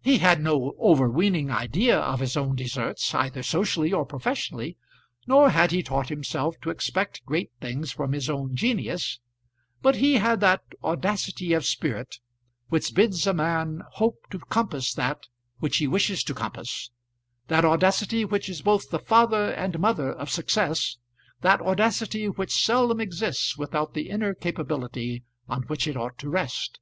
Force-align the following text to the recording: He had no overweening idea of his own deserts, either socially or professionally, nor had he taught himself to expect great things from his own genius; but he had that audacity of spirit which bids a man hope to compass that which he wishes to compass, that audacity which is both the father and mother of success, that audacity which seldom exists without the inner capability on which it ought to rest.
He 0.00 0.16
had 0.20 0.40
no 0.40 0.72
overweening 0.80 1.50
idea 1.50 1.98
of 1.98 2.20
his 2.20 2.34
own 2.34 2.56
deserts, 2.56 3.14
either 3.14 3.42
socially 3.42 3.92
or 3.92 4.06
professionally, 4.06 4.78
nor 5.26 5.50
had 5.50 5.70
he 5.70 5.82
taught 5.82 6.08
himself 6.08 6.58
to 6.62 6.70
expect 6.70 7.22
great 7.26 7.50
things 7.60 7.92
from 7.92 8.12
his 8.12 8.30
own 8.30 8.56
genius; 8.56 9.20
but 9.82 9.96
he 9.96 10.14
had 10.14 10.40
that 10.40 10.62
audacity 10.82 11.52
of 11.52 11.66
spirit 11.66 12.20
which 12.70 12.94
bids 12.94 13.26
a 13.26 13.34
man 13.34 13.82
hope 13.96 14.16
to 14.30 14.38
compass 14.38 14.94
that 14.94 15.24
which 15.58 15.76
he 15.76 15.86
wishes 15.86 16.24
to 16.24 16.32
compass, 16.32 16.90
that 17.48 17.66
audacity 17.66 18.24
which 18.24 18.48
is 18.48 18.62
both 18.62 18.88
the 18.88 18.98
father 18.98 19.50
and 19.52 19.78
mother 19.78 20.10
of 20.10 20.30
success, 20.30 20.96
that 21.42 21.60
audacity 21.60 22.30
which 22.30 22.64
seldom 22.64 22.98
exists 22.98 23.58
without 23.58 23.92
the 23.92 24.08
inner 24.08 24.32
capability 24.32 25.22
on 25.50 25.64
which 25.64 25.86
it 25.86 25.98
ought 25.98 26.16
to 26.16 26.30
rest. 26.30 26.80